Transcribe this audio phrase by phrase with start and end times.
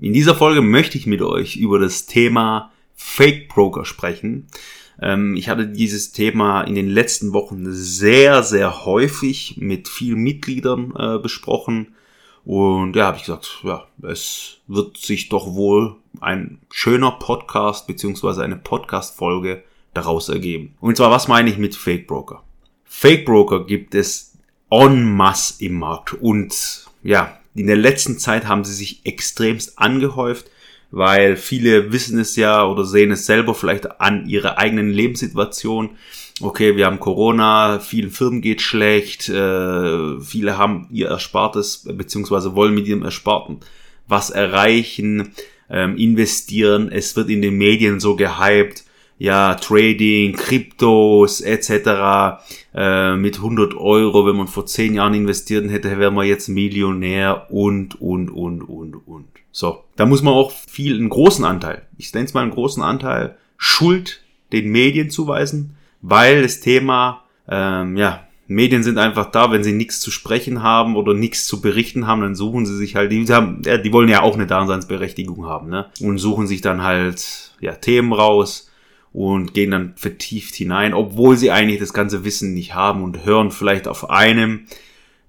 [0.00, 4.46] In dieser Folge möchte ich mit euch über das Thema Fake Broker sprechen.
[5.00, 10.94] Ähm, ich hatte dieses Thema in den letzten Wochen sehr, sehr häufig mit vielen Mitgliedern
[10.96, 11.94] äh, besprochen.
[12.44, 18.42] Und ja, habe ich gesagt, ja, es wird sich doch wohl ein schöner Podcast beziehungsweise
[18.42, 20.74] eine Podcast-Folge daraus ergeben.
[20.80, 22.42] Und zwar, was meine ich mit Fake Broker?
[22.84, 24.36] Fake Broker gibt es
[24.70, 26.12] en masse im Markt.
[26.14, 30.46] Und ja, in der letzten Zeit haben sie sich extremst angehäuft,
[30.90, 35.90] weil viele wissen es ja oder sehen es selber vielleicht an ihrer eigenen Lebenssituation.
[36.40, 42.74] Okay, wir haben Corona, vielen Firmen geht schlecht, äh, viele haben ihr Erspartes beziehungsweise wollen
[42.74, 43.60] mit ihrem Ersparten
[44.08, 45.32] was erreichen,
[45.70, 46.90] ähm, investieren.
[46.90, 48.83] Es wird in den Medien so gehypt
[49.18, 52.40] ja, Trading, Kryptos etc.
[52.74, 57.46] Äh, mit 100 Euro, wenn man vor 10 Jahren investiert hätte, wäre man jetzt Millionär
[57.50, 59.26] und, und, und, und, und.
[59.52, 62.82] So, da muss man auch viel, einen großen Anteil, ich nenne es mal einen großen
[62.82, 64.20] Anteil, Schuld
[64.52, 70.00] den Medien zuweisen, weil das Thema, ähm, ja, Medien sind einfach da, wenn sie nichts
[70.00, 73.62] zu sprechen haben oder nichts zu berichten haben, dann suchen sie sich halt, die haben,
[73.62, 75.86] die wollen ja auch eine Daseinsberechtigung haben, ne?
[76.00, 78.70] Und suchen sich dann halt, ja, Themen raus,
[79.14, 83.52] und gehen dann vertieft hinein, obwohl sie eigentlich das ganze Wissen nicht haben und hören
[83.52, 84.66] vielleicht auf einem,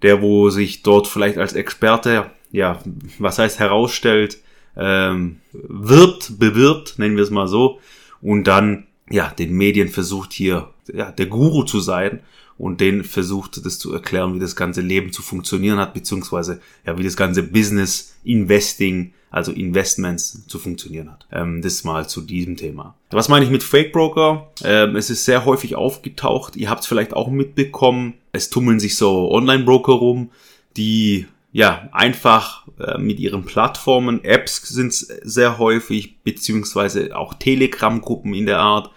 [0.01, 2.79] der wo sich dort vielleicht als Experte, ja,
[3.19, 4.39] was heißt herausstellt,
[4.75, 7.79] ähm, wirbt, bewirbt, nennen wir es mal so,
[8.21, 12.21] und dann ja den Medien versucht hier ja, der Guru zu sein
[12.57, 16.97] und den versucht das zu erklären, wie das ganze Leben zu funktionieren hat, beziehungsweise ja,
[16.97, 21.27] wie das ganze Business, Investing, also Investments zu funktionieren hat.
[21.29, 22.95] Ähm, das mal zu diesem Thema.
[23.11, 24.49] Was meine ich mit Fake Broker?
[24.63, 26.55] Ähm, es ist sehr häufig aufgetaucht.
[26.55, 28.13] Ihr habt es vielleicht auch mitbekommen.
[28.31, 30.31] Es tummeln sich so Online-Broker rum,
[30.77, 38.45] die ja einfach äh, mit ihren Plattformen, Apps sind sehr häufig, beziehungsweise auch Telegram-Gruppen in
[38.45, 38.89] der Art,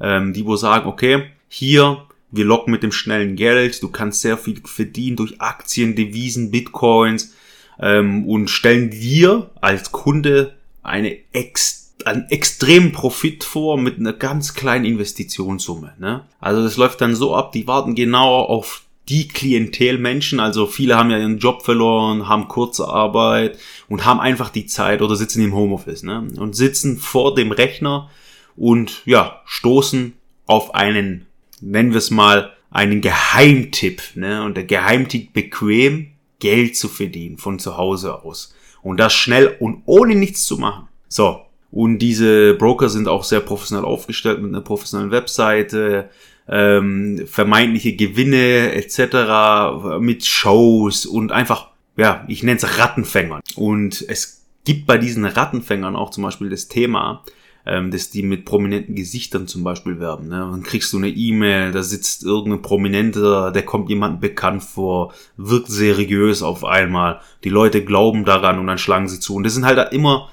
[0.00, 4.38] ähm, die wo sagen, okay, hier wir locken mit dem schnellen Geld, du kannst sehr
[4.38, 7.34] viel verdienen durch Aktien, Devisen, Bitcoins
[7.78, 14.54] ähm, und stellen dir als Kunde eine ex einen extremen Profit vor mit einer ganz
[14.54, 15.92] kleinen Investitionssumme.
[16.00, 16.24] Ne?
[16.40, 21.10] Also das läuft dann so ab, die warten genau auf die Klientelmenschen, also viele haben
[21.10, 25.54] ja ihren Job verloren, haben kurze Arbeit und haben einfach die Zeit oder sitzen im
[25.54, 26.26] Homeoffice ne?
[26.38, 28.10] und sitzen vor dem Rechner
[28.56, 30.14] und ja, stoßen
[30.46, 31.26] auf einen,
[31.60, 34.02] nennen wir es mal, einen Geheimtipp.
[34.14, 34.42] Ne?
[34.44, 36.11] Und der Geheimtipp bequem
[36.42, 38.52] Geld zu verdienen von zu Hause aus.
[38.82, 40.88] Und das schnell und ohne nichts zu machen.
[41.06, 41.42] So.
[41.70, 46.10] Und diese Broker sind auch sehr professionell aufgestellt mit einer professionellen Webseite,
[46.48, 50.00] ähm, vermeintliche Gewinne etc.
[50.00, 53.40] mit Shows und einfach, ja, ich nenne es Rattenfängern.
[53.54, 57.24] Und es gibt bei diesen Rattenfängern auch zum Beispiel das Thema,
[57.64, 60.28] ähm, dass die mit prominenten Gesichtern zum Beispiel werben.
[60.28, 60.38] Ne?
[60.38, 65.68] Dann kriegst du eine E-Mail, da sitzt irgendein Prominenter, der kommt jemandem bekannt vor, wirkt
[65.68, 67.20] seriös auf einmal.
[67.44, 69.34] Die Leute glauben daran und dann schlagen sie zu.
[69.34, 70.28] Und das sind halt immer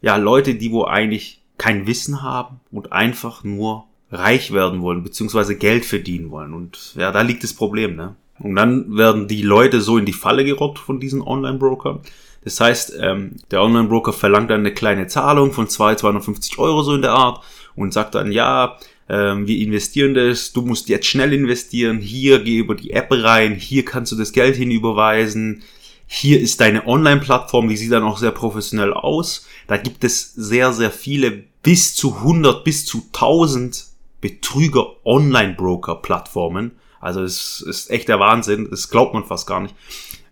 [0.00, 5.56] ja Leute, die wo eigentlich kein Wissen haben und einfach nur reich werden wollen, beziehungsweise
[5.56, 6.52] Geld verdienen wollen.
[6.52, 8.16] Und ja, da liegt das Problem, ne?
[8.38, 12.00] Und dann werden die Leute so in die Falle gerockt von diesen Online-Brokern
[12.44, 16.94] das heißt, ähm, der Online-Broker verlangt dann eine kleine Zahlung von 2, 250 Euro so
[16.94, 17.42] in der Art
[17.76, 22.58] und sagt dann, ja, ähm, wir investieren das, du musst jetzt schnell investieren, hier geh
[22.58, 25.62] über die App rein, hier kannst du das Geld hinüberweisen,
[26.06, 29.46] hier ist deine Online-Plattform, die sieht dann auch sehr professionell aus.
[29.66, 33.86] Da gibt es sehr, sehr viele, bis zu 100, bis zu 1000
[34.20, 36.72] Betrüger-Online-Broker-Plattformen.
[37.00, 39.74] Also es ist echt der Wahnsinn, das glaubt man fast gar nicht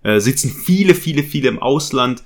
[0.03, 2.23] äh, sitzen viele, viele, viele im Ausland.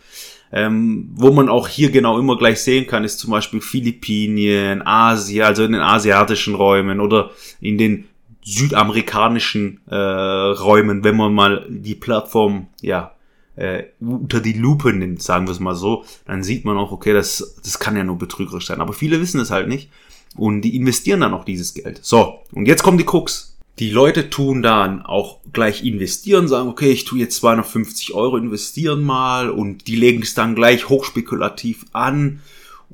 [0.52, 5.44] Ähm, wo man auch hier genau immer gleich sehen kann, ist zum Beispiel Philippinen, Asien,
[5.44, 8.04] also in den asiatischen Räumen oder in den
[8.44, 13.14] südamerikanischen äh, Räumen, wenn man mal die Plattform ja
[13.56, 17.12] äh, unter die Lupe nimmt, sagen wir es mal so, dann sieht man auch, okay,
[17.12, 18.80] das, das kann ja nur betrügerisch sein.
[18.80, 19.90] Aber viele wissen es halt nicht
[20.36, 22.00] und die investieren dann auch dieses Geld.
[22.02, 23.53] So, und jetzt kommt die Krux.
[23.80, 29.02] Die Leute tun dann auch gleich investieren, sagen, okay, ich tue jetzt 250 Euro investieren
[29.02, 32.40] mal und die legen es dann gleich hochspekulativ an.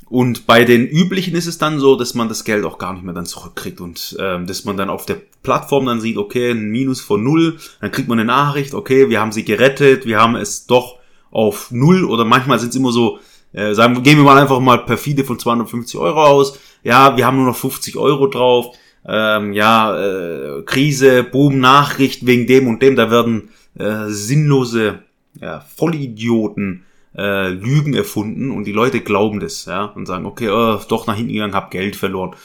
[0.09, 3.05] Und bei den üblichen ist es dann so, dass man das Geld auch gar nicht
[3.05, 6.71] mehr dann zurückkriegt und ähm, dass man dann auf der Plattform dann sieht, okay, ein
[6.71, 10.35] Minus von null, dann kriegt man eine Nachricht, okay, wir haben sie gerettet, wir haben
[10.35, 10.97] es doch
[11.31, 13.19] auf null oder manchmal sind es immer so,
[13.53, 17.37] äh, sagen, gehen wir mal einfach mal perfide von 250 Euro aus, ja, wir haben
[17.37, 22.97] nur noch 50 Euro drauf, ähm, ja, äh, Krise, Boom, Nachricht wegen dem und dem,
[22.97, 25.00] da werden äh, sinnlose
[25.41, 26.85] ja, Vollidioten
[27.17, 31.17] äh, Lügen erfunden und die Leute glauben das, ja, und sagen, okay, oh, doch nach
[31.17, 32.37] hinten gegangen, hab Geld verloren.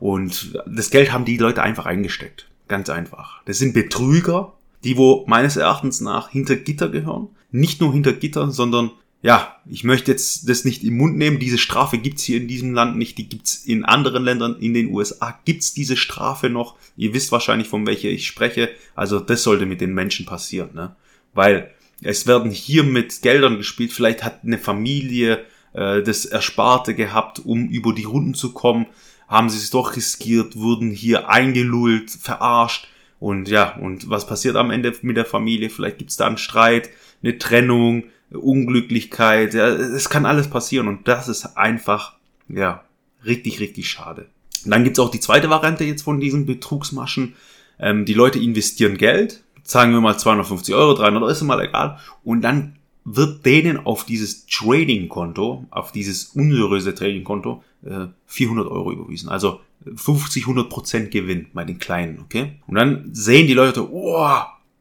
[0.00, 2.48] Und das Geld haben die Leute einfach eingesteckt.
[2.68, 3.42] Ganz einfach.
[3.46, 4.52] Das sind Betrüger,
[4.84, 7.28] die wo meines Erachtens nach hinter Gitter gehören.
[7.50, 8.90] Nicht nur hinter Gitter, sondern
[9.20, 11.40] ja, ich möchte jetzt das nicht im Mund nehmen.
[11.40, 13.18] Diese Strafe gibt's hier in diesem Land nicht.
[13.18, 14.56] Die gibt's in anderen Ländern.
[14.60, 16.76] In den USA gibt's diese Strafe noch.
[16.96, 18.70] Ihr wisst wahrscheinlich, von welcher ich spreche.
[18.94, 20.94] Also das sollte mit den Menschen passieren, ne?
[21.34, 23.92] Weil es werden hier mit Geldern gespielt.
[23.92, 28.86] Vielleicht hat eine Familie äh, das Ersparte gehabt, um über die Runden zu kommen.
[29.26, 32.86] Haben sie es doch riskiert, wurden hier eingelullt, verarscht.
[33.18, 35.70] Und ja, und was passiert am Ende mit der Familie?
[35.70, 36.88] Vielleicht gibt's da einen Streit,
[37.20, 42.14] eine Trennung, Unglücklichkeit, ja, es kann alles passieren und das ist einfach,
[42.48, 42.84] ja,
[43.24, 44.26] richtig, richtig schade.
[44.64, 47.34] Und dann gibt's auch die zweite Variante jetzt von diesen Betrugsmaschen.
[47.78, 51.98] Ähm, die Leute investieren Geld, sagen wir mal 250 Euro, 300 Euro, ist mal egal.
[52.24, 59.28] Und dann wird denen auf dieses Trading-Konto, auf dieses unseriöse Trading-Konto, äh, 400 Euro überwiesen.
[59.28, 59.60] Also
[59.94, 62.56] 50, 100 Prozent Gewinn bei den Kleinen, okay?
[62.66, 64.36] Und dann sehen die Leute, oh,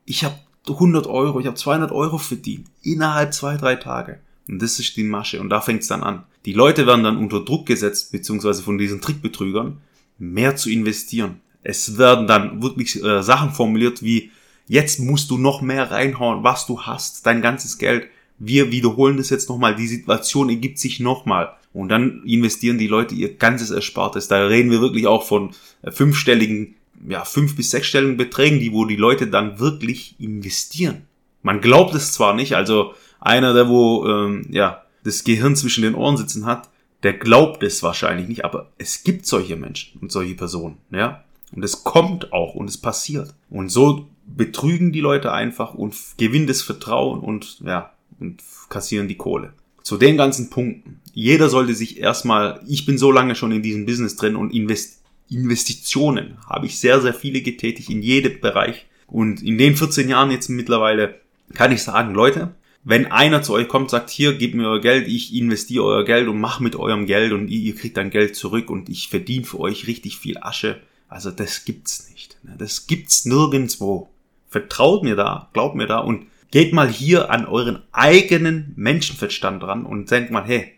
[0.05, 0.35] ich habe
[0.73, 2.67] 100 Euro, ich habe 200 Euro verdient.
[2.81, 4.19] Innerhalb zwei, drei Tage.
[4.47, 5.41] Und das ist die Masche.
[5.41, 6.23] Und da fängt es dann an.
[6.45, 9.77] Die Leute werden dann unter Druck gesetzt, beziehungsweise von diesen Trickbetrügern,
[10.17, 11.41] mehr zu investieren.
[11.63, 14.31] Es werden dann wirklich äh, Sachen formuliert wie,
[14.67, 18.07] jetzt musst du noch mehr reinhauen, was du hast, dein ganzes Geld.
[18.39, 21.53] Wir wiederholen das jetzt nochmal, die Situation ergibt sich nochmal.
[21.73, 24.29] Und dann investieren die Leute ihr ganzes Erspartes.
[24.29, 26.76] Da reden wir wirklich auch von äh, fünfstelligen
[27.07, 31.03] ja, fünf- bis sechsstelligen Beträgen, die wo die Leute dann wirklich investieren.
[31.43, 35.95] Man glaubt es zwar nicht, also einer, der wo ähm, ja das Gehirn zwischen den
[35.95, 36.69] Ohren sitzen hat,
[37.03, 41.23] der glaubt es wahrscheinlich nicht, aber es gibt solche Menschen und solche Personen, ja.
[41.53, 43.33] Und es kommt auch und es passiert.
[43.49, 49.15] Und so betrügen die Leute einfach und gewinnen das Vertrauen und ja, und kassieren die
[49.15, 49.53] Kohle.
[49.81, 50.99] Zu den ganzen Punkten.
[51.13, 55.01] Jeder sollte sich erstmal, ich bin so lange schon in diesem Business drin und invest,
[55.29, 58.85] Investitionen habe ich sehr, sehr viele getätigt in jedem Bereich.
[59.07, 61.19] Und in den 14 Jahren jetzt mittlerweile
[61.53, 62.53] kann ich sagen, Leute,
[62.83, 66.27] wenn einer zu euch kommt, sagt, hier, gebt mir euer Geld, ich investiere euer Geld
[66.27, 69.45] und mach mit eurem Geld und ihr, ihr kriegt dann Geld zurück und ich verdiene
[69.45, 70.79] für euch richtig viel Asche.
[71.09, 72.37] Also das gibt's nicht.
[72.43, 72.55] Ne?
[72.57, 74.09] Das gibt's nirgendwo.
[74.49, 79.85] Vertraut mir da, glaubt mir da und geht mal hier an euren eigenen Menschenverstand dran
[79.85, 80.73] und denkt mal, hey,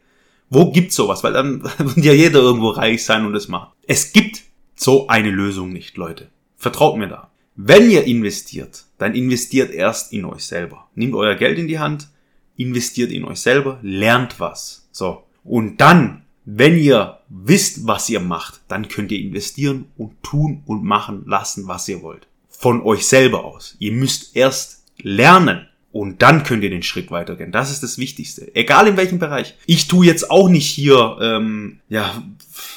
[0.50, 1.24] wo gibt's sowas?
[1.24, 3.72] Weil dann wird ja jeder irgendwo reich sein und das machen.
[3.88, 4.42] Es gibt
[4.76, 6.30] so eine Lösung nicht, Leute.
[6.58, 7.32] Vertraut mir da.
[7.56, 10.88] Wenn ihr investiert, dann investiert erst in euch selber.
[10.96, 12.08] Nehmt euer Geld in die Hand,
[12.56, 14.88] investiert in euch selber, lernt was.
[14.92, 15.24] So.
[15.44, 20.84] Und dann, wenn ihr wisst, was ihr macht, dann könnt ihr investieren und tun und
[20.84, 22.28] machen lassen, was ihr wollt.
[22.50, 23.76] Von euch selber aus.
[23.80, 27.52] Ihr müsst erst lernen, und dann könnt ihr den Schritt weitergehen.
[27.52, 28.54] Das ist das Wichtigste.
[28.56, 29.56] Egal in welchem Bereich.
[29.66, 32.22] Ich tue jetzt auch nicht hier, ähm, ja,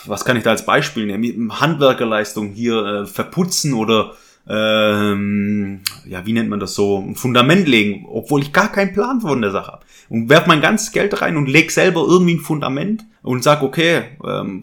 [0.07, 1.61] was kann ich da als Beispiel nehmen?
[1.61, 4.15] Handwerkerleistung hier äh, verputzen oder
[4.49, 9.21] ähm, ja, wie nennt man das so, ein Fundament legen, obwohl ich gar keinen Plan
[9.21, 9.85] von der Sache habe.
[10.09, 14.03] Und werf mein ganzes Geld rein und leg selber irgendwie ein Fundament und sag, okay,
[14.27, 14.63] ähm,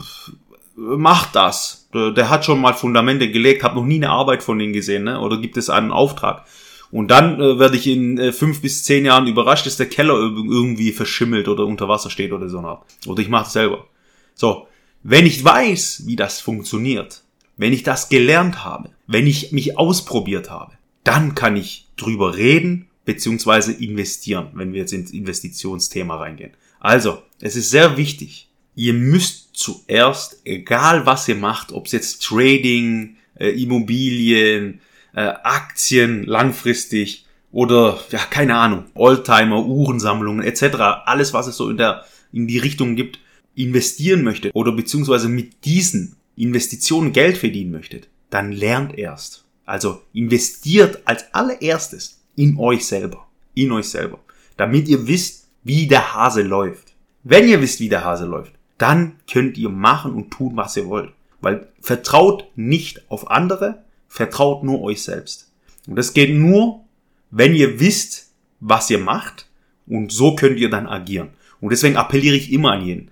[0.76, 1.88] mach das.
[1.94, 5.06] Der, der hat schon mal Fundamente gelegt, habe noch nie eine Arbeit von denen gesehen,
[5.06, 5.20] ne?
[5.20, 6.46] Oder gibt es einen Auftrag?
[6.92, 10.16] Und dann äh, werde ich in äh, fünf bis zehn Jahren überrascht, dass der Keller
[10.16, 12.60] irgendwie verschimmelt oder unter Wasser steht oder so.
[13.06, 13.88] Oder ich mache es selber.
[14.34, 14.68] So,
[15.04, 17.24] wenn ich weiß, wie das funktioniert,
[17.58, 22.88] wenn ich das gelernt habe, wenn ich mich ausprobiert habe, dann kann ich drüber reden
[23.06, 26.52] beziehungsweise investieren, wenn wir jetzt ins Investitionsthema reingehen.
[26.80, 32.24] Also, es ist sehr wichtig, ihr müsst zuerst, egal was ihr macht, ob es jetzt
[32.24, 34.80] Trading, äh, Immobilien,
[35.14, 41.78] äh, Aktien langfristig oder ja, keine Ahnung, Oldtimer, Uhrensammlungen etc., alles was es so in
[41.78, 43.20] der in die Richtung gibt,
[43.56, 49.46] investieren möchtet oder beziehungsweise mit diesen Investitionen Geld verdienen möchtet, dann lernt erst.
[49.66, 54.20] Also investiert als allererstes in euch selber, in euch selber,
[54.58, 56.94] damit ihr wisst, wie der Hase läuft.
[57.24, 60.88] Wenn ihr wisst, wie der Hase läuft, dann könnt ihr machen und tun, was ihr
[60.88, 61.12] wollt.
[61.42, 65.50] Weil vertraut nicht auf andere, vertraut nur euch selbst.
[65.88, 66.84] Und das geht nur,
[67.32, 69.48] wenn ihr wisst, was ihr macht
[69.88, 71.30] und so könnt ihr dann agieren.
[71.62, 73.12] Und deswegen appelliere ich immer an jeden.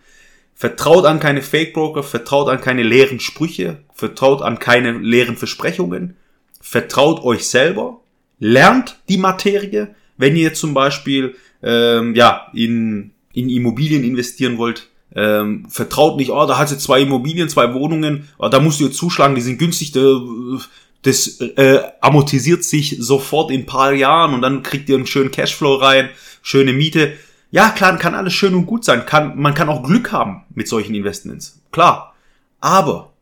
[0.56, 6.18] Vertraut an keine Fake Broker, vertraut an keine leeren Sprüche, vertraut an keine leeren Versprechungen,
[6.60, 8.02] vertraut euch selber,
[8.40, 9.96] lernt die Materie.
[10.18, 16.46] Wenn ihr zum Beispiel ähm, ja in, in Immobilien investieren wollt, ähm, vertraut nicht, oh,
[16.46, 19.60] da hat sie zwei Immobilien, zwei Wohnungen, oh, da musst du jetzt zuschlagen, die sind
[19.60, 19.92] günstig,
[21.04, 25.76] das äh, amortisiert sich sofort in paar Jahren und dann kriegt ihr einen schönen Cashflow
[25.76, 26.10] rein,
[26.42, 27.14] schöne Miete.
[27.52, 29.06] Ja, klar, kann alles schön und gut sein.
[29.06, 31.62] Kann, man kann auch Glück haben mit solchen Investments.
[31.72, 32.16] Klar.
[32.60, 33.14] Aber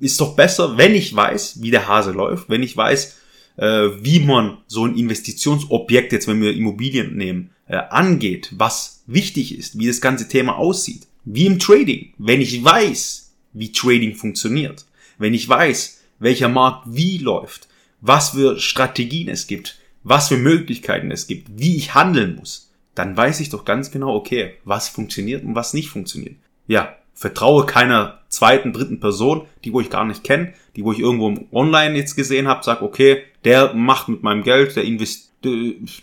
[0.00, 3.18] ist doch besser, wenn ich weiß, wie der Hase läuft, wenn ich weiß,
[3.56, 9.56] äh, wie man so ein Investitionsobjekt, jetzt wenn wir Immobilien nehmen, äh, angeht, was wichtig
[9.56, 11.06] ist, wie das ganze Thema aussieht.
[11.24, 12.12] Wie im Trading.
[12.18, 14.84] Wenn ich weiß, wie Trading funktioniert,
[15.18, 17.68] wenn ich weiß, welcher Markt wie läuft,
[18.00, 23.16] was für Strategien es gibt, was für Möglichkeiten es gibt, wie ich handeln muss, dann
[23.16, 26.36] weiß ich doch ganz genau, okay, was funktioniert und was nicht funktioniert.
[26.66, 30.98] Ja, vertraue keiner zweiten, dritten Person, die wo ich gar nicht kenne, die wo ich
[30.98, 35.30] irgendwo online jetzt gesehen habe, sag, okay, der macht mit meinem Geld, der investiert,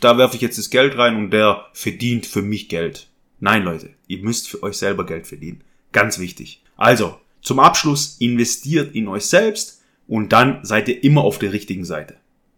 [0.01, 3.07] da werfe ich jetzt das Geld rein und der verdient für mich Geld.
[3.39, 5.61] Nein, Leute, ihr müsst für euch selber Geld verdienen.
[5.93, 6.61] Ganz wichtig.
[6.75, 9.78] Also, zum Abschluss investiert in euch selbst
[10.09, 12.15] und dann seid ihr immer auf der richtigen Seite.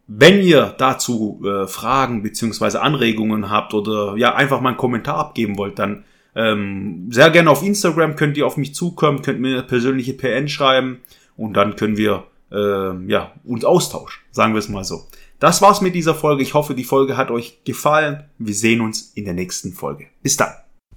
[0.07, 5.57] Wenn ihr dazu äh, Fragen beziehungsweise Anregungen habt oder ja einfach mal einen Kommentar abgeben
[5.57, 9.63] wollt, dann ähm, sehr gerne auf Instagram könnt ihr auf mich zukommen, könnt mir eine
[9.63, 11.01] persönliche PN schreiben
[11.35, 15.07] und dann können wir äh, ja uns austauschen, sagen wir es mal so.
[15.39, 16.43] Das war's mit dieser Folge.
[16.43, 18.23] Ich hoffe, die Folge hat euch gefallen.
[18.37, 20.07] Wir sehen uns in der nächsten Folge.
[20.21, 20.51] Bis dann.